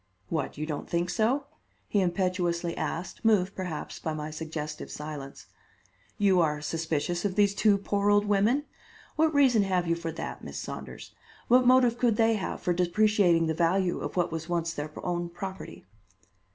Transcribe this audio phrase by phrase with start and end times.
[0.29, 0.57] What!
[0.57, 1.45] you don't think so?"
[1.87, 5.45] he impetuously asked, moved, perhaps, by my suggestive silence.
[6.17, 8.63] "You are suspicious of these two poor old women?
[9.15, 11.13] What reason have you for that, Miss Saunders?
[11.49, 15.29] What motive could they have for depreciating the value of what was once their own
[15.29, 15.85] property?"